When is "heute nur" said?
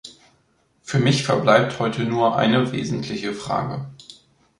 1.77-2.35